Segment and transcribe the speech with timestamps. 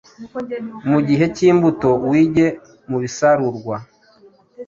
[0.89, 2.47] Mugihe cyimbuto wige,
[2.89, 3.75] mubisarurwa